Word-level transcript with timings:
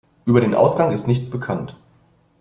Über 0.25 0.41
den 0.41 0.55
Ausgang 0.55 0.91
ist 0.91 1.07
nichts 1.07 1.29
bekannt. 1.29 1.75